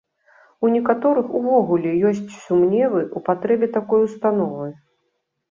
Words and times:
У 0.67 0.69
некаторых 0.75 1.27
увогуле 1.39 1.91
ёсць 2.13 2.37
сумневы 2.45 3.01
ў 3.03 3.17
патрэбе 3.29 3.71
такой 3.79 3.99
установы. 4.09 4.67